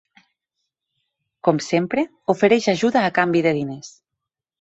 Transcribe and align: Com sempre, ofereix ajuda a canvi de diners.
Com 1.47 1.59
sempre, 1.65 2.05
ofereix 2.35 2.69
ajuda 2.73 3.05
a 3.09 3.13
canvi 3.19 3.45
de 3.49 3.53
diners. 3.59 3.93